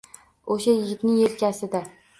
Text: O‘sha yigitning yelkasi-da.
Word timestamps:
O‘sha 0.55 0.75
yigitning 0.79 1.21
yelkasi-da. 1.21 1.87